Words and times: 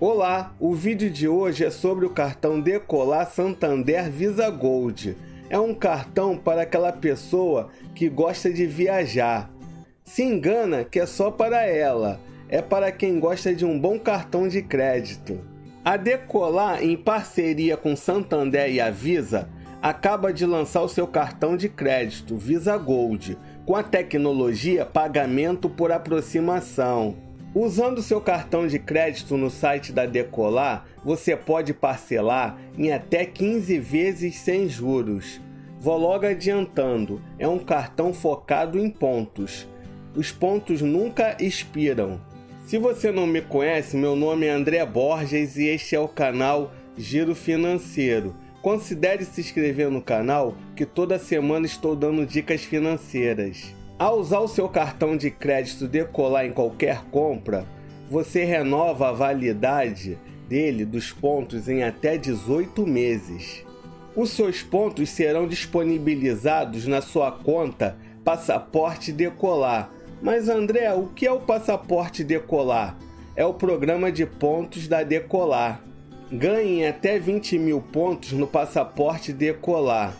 Olá, 0.00 0.54
o 0.58 0.74
vídeo 0.74 1.10
de 1.10 1.28
hoje 1.28 1.62
é 1.62 1.70
sobre 1.70 2.06
o 2.06 2.10
cartão 2.10 2.58
Decolar 2.58 3.30
Santander 3.30 4.10
Visa 4.10 4.48
Gold. 4.48 5.14
É 5.50 5.58
um 5.58 5.74
cartão 5.74 6.38
para 6.38 6.62
aquela 6.62 6.90
pessoa 6.90 7.68
que 7.94 8.08
gosta 8.08 8.50
de 8.50 8.64
viajar. 8.64 9.50
Se 10.02 10.22
engana 10.22 10.84
que 10.84 10.98
é 10.98 11.04
só 11.04 11.30
para 11.30 11.66
ela, 11.66 12.18
é 12.48 12.62
para 12.62 12.90
quem 12.90 13.20
gosta 13.20 13.54
de 13.54 13.66
um 13.66 13.78
bom 13.78 13.98
cartão 13.98 14.48
de 14.48 14.62
crédito. 14.62 15.38
A 15.84 15.98
Decolar, 15.98 16.82
em 16.82 16.96
parceria 16.96 17.76
com 17.76 17.94
Santander 17.94 18.72
e 18.72 18.80
a 18.80 18.88
Visa, 18.88 19.50
acaba 19.82 20.32
de 20.32 20.46
lançar 20.46 20.80
o 20.80 20.88
seu 20.88 21.06
cartão 21.06 21.58
de 21.58 21.68
crédito 21.68 22.38
Visa 22.38 22.74
Gold 22.78 23.36
com 23.66 23.76
a 23.76 23.82
tecnologia 23.82 24.86
pagamento 24.86 25.68
por 25.68 25.92
aproximação. 25.92 27.28
Usando 27.52 28.00
seu 28.00 28.20
cartão 28.20 28.68
de 28.68 28.78
crédito 28.78 29.36
no 29.36 29.50
site 29.50 29.92
da 29.92 30.06
Decolar, 30.06 30.86
você 31.04 31.34
pode 31.34 31.74
parcelar 31.74 32.56
em 32.78 32.92
até 32.92 33.24
15 33.24 33.76
vezes 33.80 34.36
sem 34.36 34.68
juros. 34.68 35.40
Vou 35.80 35.98
logo 35.98 36.26
adiantando, 36.26 37.20
é 37.40 37.48
um 37.48 37.58
cartão 37.58 38.14
focado 38.14 38.78
em 38.78 38.88
pontos. 38.88 39.66
Os 40.14 40.30
pontos 40.30 40.80
nunca 40.80 41.36
expiram. 41.40 42.20
Se 42.66 42.78
você 42.78 43.10
não 43.10 43.26
me 43.26 43.40
conhece, 43.40 43.96
meu 43.96 44.14
nome 44.14 44.46
é 44.46 44.50
André 44.50 44.86
Borges 44.86 45.56
e 45.56 45.66
este 45.66 45.96
é 45.96 45.98
o 45.98 46.06
canal 46.06 46.72
Giro 46.96 47.34
Financeiro. 47.34 48.36
Considere 48.62 49.24
se 49.24 49.40
inscrever 49.40 49.90
no 49.90 50.00
canal 50.00 50.54
que 50.76 50.86
toda 50.86 51.18
semana 51.18 51.66
estou 51.66 51.96
dando 51.96 52.24
dicas 52.24 52.62
financeiras. 52.62 53.74
Ao 54.00 54.18
usar 54.18 54.40
o 54.40 54.48
seu 54.48 54.66
cartão 54.66 55.14
de 55.14 55.30
crédito 55.30 55.86
decolar 55.86 56.46
em 56.46 56.52
qualquer 56.52 57.04
compra, 57.10 57.66
você 58.08 58.44
renova 58.44 59.10
a 59.10 59.12
validade 59.12 60.18
dele 60.48 60.86
dos 60.86 61.12
pontos 61.12 61.68
em 61.68 61.82
até 61.82 62.16
18 62.16 62.86
meses. 62.86 63.62
Os 64.16 64.30
seus 64.30 64.62
pontos 64.62 65.10
serão 65.10 65.46
disponibilizados 65.46 66.86
na 66.86 67.02
sua 67.02 67.30
conta 67.30 67.94
Passaporte 68.24 69.12
Decolar. 69.12 69.90
Mas 70.22 70.48
André, 70.48 70.90
o 70.94 71.08
que 71.08 71.26
é 71.26 71.30
o 71.30 71.40
Passaporte 71.40 72.24
Decolar? 72.24 72.96
É 73.36 73.44
o 73.44 73.52
programa 73.52 74.10
de 74.10 74.24
pontos 74.24 74.88
da 74.88 75.02
Decolar. 75.02 75.84
Ganhe 76.32 76.86
até 76.86 77.18
20 77.18 77.58
mil 77.58 77.82
pontos 77.82 78.32
no 78.32 78.46
passaporte 78.46 79.30
decolar. 79.30 80.16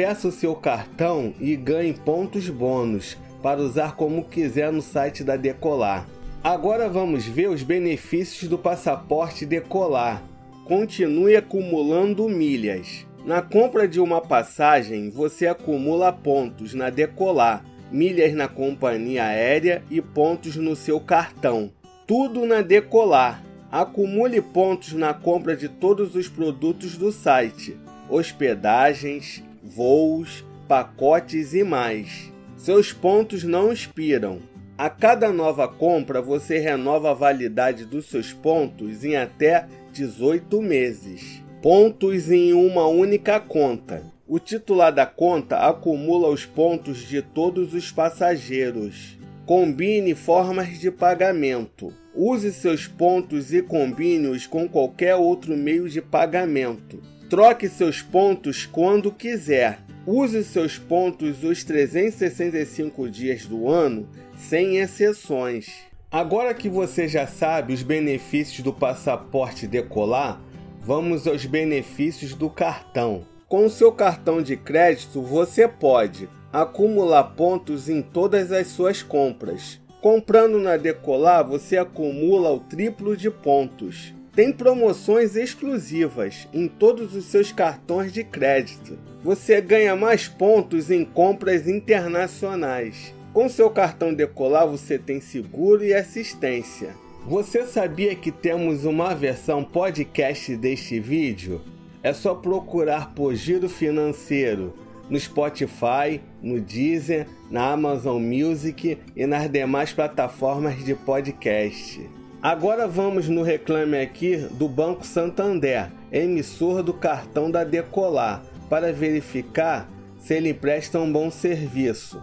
Peça 0.00 0.28
o 0.28 0.32
seu 0.32 0.54
cartão 0.54 1.34
e 1.38 1.54
ganhe 1.54 1.92
pontos 1.92 2.48
bônus 2.48 3.18
para 3.42 3.60
usar 3.60 3.96
como 3.96 4.24
quiser 4.24 4.72
no 4.72 4.80
site 4.80 5.22
da 5.22 5.36
Decolar. 5.36 6.08
Agora 6.42 6.88
vamos 6.88 7.26
ver 7.26 7.50
os 7.50 7.62
benefícios 7.62 8.48
do 8.48 8.56
passaporte 8.56 9.44
decolar. 9.44 10.22
Continue 10.64 11.36
acumulando 11.36 12.26
milhas. 12.30 13.06
Na 13.26 13.42
compra 13.42 13.86
de 13.86 14.00
uma 14.00 14.22
passagem, 14.22 15.10
você 15.10 15.46
acumula 15.46 16.10
pontos 16.10 16.72
na 16.72 16.88
Decolar, 16.88 17.62
milhas 17.92 18.32
na 18.32 18.48
companhia 18.48 19.24
aérea 19.24 19.82
e 19.90 20.00
pontos 20.00 20.56
no 20.56 20.74
seu 20.74 20.98
cartão. 20.98 21.70
Tudo 22.06 22.46
na 22.46 22.62
Decolar. 22.62 23.44
Acumule 23.70 24.40
pontos 24.40 24.94
na 24.94 25.12
compra 25.12 25.54
de 25.54 25.68
todos 25.68 26.14
os 26.14 26.26
produtos 26.26 26.96
do 26.96 27.12
site, 27.12 27.76
hospedagens, 28.08 29.44
voos, 29.70 30.44
pacotes 30.66 31.54
e 31.54 31.62
mais. 31.62 32.32
Seus 32.56 32.92
pontos 32.92 33.44
não 33.44 33.72
expiram. 33.72 34.40
A 34.76 34.90
cada 34.90 35.32
nova 35.32 35.68
compra, 35.68 36.20
você 36.20 36.58
renova 36.58 37.10
a 37.10 37.14
validade 37.14 37.84
dos 37.84 38.06
seus 38.06 38.32
pontos 38.32 39.04
em 39.04 39.14
até 39.14 39.66
18 39.92 40.60
meses. 40.60 41.42
Pontos 41.62 42.30
em 42.30 42.52
uma 42.52 42.86
única 42.86 43.38
conta. 43.38 44.02
O 44.26 44.38
titular 44.38 44.92
da 44.92 45.06
conta 45.06 45.56
acumula 45.58 46.28
os 46.28 46.44
pontos 46.44 46.98
de 46.98 47.22
todos 47.22 47.72
os 47.74 47.92
passageiros. 47.92 49.18
Combine 49.46 50.14
formas 50.14 50.80
de 50.80 50.90
pagamento. 50.90 51.92
Use 52.14 52.52
seus 52.52 52.86
pontos 52.86 53.52
e 53.52 53.62
combine-os 53.62 54.46
com 54.46 54.68
qualquer 54.68 55.14
outro 55.14 55.56
meio 55.56 55.88
de 55.88 56.00
pagamento. 56.00 57.00
Troque 57.30 57.68
seus 57.68 58.02
pontos 58.02 58.66
quando 58.66 59.10
quiser. 59.10 59.78
Use 60.06 60.44
seus 60.44 60.76
pontos 60.76 61.42
os 61.42 61.64
365 61.64 63.08
dias 63.08 63.46
do 63.46 63.68
ano, 63.68 64.06
sem 64.36 64.76
exceções. 64.76 65.68
Agora 66.10 66.52
que 66.52 66.68
você 66.68 67.06
já 67.06 67.26
sabe 67.26 67.72
os 67.72 67.82
benefícios 67.82 68.60
do 68.62 68.72
passaporte 68.72 69.66
decolar, 69.66 70.42
vamos 70.80 71.26
aos 71.26 71.46
benefícios 71.46 72.34
do 72.34 72.50
cartão. 72.50 73.24
Com 73.48 73.64
o 73.64 73.70
seu 73.70 73.92
cartão 73.92 74.42
de 74.42 74.56
crédito, 74.56 75.22
você 75.22 75.68
pode 75.68 76.28
acumular 76.52 77.22
pontos 77.22 77.88
em 77.88 78.02
todas 78.02 78.50
as 78.50 78.66
suas 78.66 79.02
compras 79.02 79.80
Comprando 80.00 80.58
na 80.58 80.78
Decolar, 80.78 81.46
você 81.46 81.76
acumula 81.76 82.50
o 82.50 82.58
triplo 82.58 83.14
de 83.14 83.30
pontos. 83.30 84.14
Tem 84.32 84.52
promoções 84.52 85.34
exclusivas 85.34 86.48
em 86.52 86.68
todos 86.68 87.16
os 87.16 87.24
seus 87.24 87.50
cartões 87.50 88.12
de 88.12 88.22
crédito. 88.22 88.96
Você 89.24 89.60
ganha 89.60 89.96
mais 89.96 90.28
pontos 90.28 90.90
em 90.90 91.04
compras 91.04 91.66
internacionais. 91.66 93.12
Com 93.32 93.48
seu 93.48 93.68
cartão 93.70 94.14
Decolar, 94.14 94.68
você 94.68 94.98
tem 94.98 95.20
seguro 95.20 95.84
e 95.84 95.92
assistência. 95.92 96.94
Você 97.26 97.66
sabia 97.66 98.14
que 98.14 98.30
temos 98.30 98.84
uma 98.84 99.14
versão 99.14 99.64
podcast 99.64 100.56
deste 100.56 101.00
vídeo? 101.00 101.60
É 102.02 102.12
só 102.12 102.34
procurar 102.34 103.12
por 103.14 103.34
Giro 103.34 103.68
Financeiro 103.68 104.72
no 105.10 105.18
Spotify, 105.18 106.20
no 106.40 106.60
Deezer, 106.60 107.26
na 107.50 107.72
Amazon 107.72 108.22
Music 108.22 108.96
e 109.16 109.26
nas 109.26 109.50
demais 109.50 109.92
plataformas 109.92 110.84
de 110.84 110.94
podcast. 110.94 112.19
Agora 112.42 112.86
vamos 112.86 113.28
no 113.28 113.42
reclame 113.42 113.98
aqui 113.98 114.36
do 114.36 114.68
Banco 114.68 115.06
Santander, 115.06 115.90
emissor 116.10 116.82
do 116.82 116.94
cartão 116.94 117.50
da 117.50 117.64
Decolar, 117.64 118.42
para 118.68 118.92
verificar 118.92 119.88
se 120.18 120.34
ele 120.34 120.54
presta 120.54 120.98
um 120.98 121.10
bom 121.10 121.30
serviço. 121.30 122.22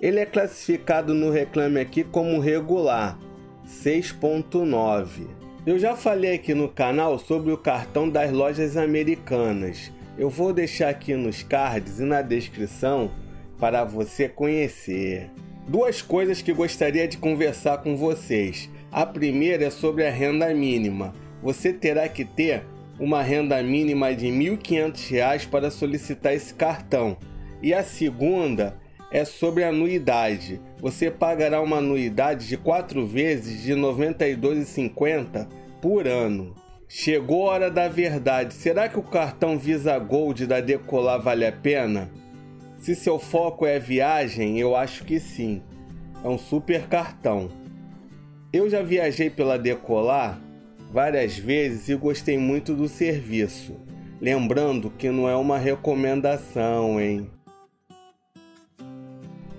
Ele 0.00 0.20
é 0.20 0.26
classificado 0.26 1.14
no 1.14 1.30
reclame 1.30 1.80
aqui 1.80 2.04
como 2.04 2.38
regular, 2.38 3.18
6.9. 3.66 5.26
Eu 5.66 5.78
já 5.78 5.96
falei 5.96 6.34
aqui 6.34 6.54
no 6.54 6.68
canal 6.68 7.18
sobre 7.18 7.50
o 7.52 7.58
cartão 7.58 8.08
das 8.08 8.30
lojas 8.30 8.76
americanas 8.76 9.90
eu 10.18 10.30
vou 10.30 10.52
deixar 10.52 10.88
aqui 10.88 11.14
nos 11.14 11.42
cards 11.42 12.00
e 12.00 12.04
na 12.04 12.22
descrição 12.22 13.10
para 13.58 13.84
você 13.84 14.28
conhecer. 14.28 15.30
Duas 15.68 16.00
coisas 16.00 16.40
que 16.40 16.52
gostaria 16.52 17.06
de 17.06 17.18
conversar 17.18 17.78
com 17.78 17.96
vocês. 17.96 18.70
A 18.96 19.04
primeira 19.04 19.66
é 19.66 19.68
sobre 19.68 20.06
a 20.06 20.10
renda 20.10 20.54
mínima. 20.54 21.12
Você 21.42 21.70
terá 21.70 22.08
que 22.08 22.24
ter 22.24 22.64
uma 22.98 23.20
renda 23.20 23.62
mínima 23.62 24.14
de 24.14 24.30
R$ 24.30 24.56
1.500 24.56 25.50
para 25.50 25.70
solicitar 25.70 26.32
esse 26.32 26.54
cartão. 26.54 27.14
E 27.62 27.74
a 27.74 27.84
segunda 27.84 28.74
é 29.12 29.22
sobre 29.22 29.64
a 29.64 29.68
anuidade. 29.68 30.62
Você 30.80 31.10
pagará 31.10 31.60
uma 31.60 31.76
anuidade 31.76 32.48
de 32.48 32.56
quatro 32.56 33.06
vezes 33.06 33.62
de 33.62 33.74
R$ 33.74 33.80
92,50 33.82 35.46
por 35.82 36.08
ano. 36.08 36.54
Chegou 36.88 37.50
a 37.50 37.52
hora 37.52 37.70
da 37.70 37.88
verdade. 37.88 38.54
Será 38.54 38.88
que 38.88 38.98
o 38.98 39.02
cartão 39.02 39.58
Visa 39.58 39.98
Gold 39.98 40.46
da 40.46 40.62
Decolar 40.62 41.20
vale 41.20 41.44
a 41.44 41.52
pena? 41.52 42.10
Se 42.78 42.94
seu 42.94 43.18
foco 43.18 43.66
é 43.66 43.78
viagem, 43.78 44.58
eu 44.58 44.74
acho 44.74 45.04
que 45.04 45.20
sim. 45.20 45.62
É 46.24 46.28
um 46.28 46.38
super 46.38 46.86
cartão. 46.88 47.65
Eu 48.56 48.70
já 48.70 48.80
viajei 48.80 49.28
pela 49.28 49.58
Decolar 49.58 50.40
várias 50.90 51.36
vezes 51.36 51.90
e 51.90 51.94
gostei 51.94 52.38
muito 52.38 52.74
do 52.74 52.88
serviço. 52.88 53.76
Lembrando 54.18 54.88
que 54.88 55.10
não 55.10 55.28
é 55.28 55.36
uma 55.36 55.58
recomendação, 55.58 56.98
hein? 56.98 57.30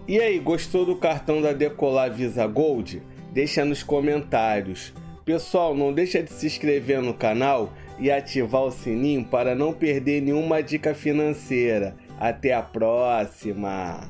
E 0.08 0.20
aí, 0.20 0.40
gostou 0.40 0.84
do 0.84 0.96
cartão 0.96 1.44
da 1.44 1.54
Decolar 1.54 2.12
Visa 2.12 2.48
Gold? 2.48 3.04
Deixa 3.32 3.64
nos 3.64 3.84
comentários. 3.84 4.92
Pessoal, 5.24 5.76
não 5.76 5.94
deixa 5.94 6.24
de 6.24 6.32
se 6.32 6.48
inscrever 6.48 7.00
no 7.00 7.14
canal 7.14 7.72
e 8.00 8.10
ativar 8.10 8.64
o 8.64 8.72
sininho 8.72 9.24
para 9.26 9.54
não 9.54 9.74
perder 9.74 10.24
nenhuma 10.24 10.64
dica 10.64 10.96
financeira. 10.96 11.96
Até 12.20 12.52
a 12.52 12.64
próxima! 12.64 14.02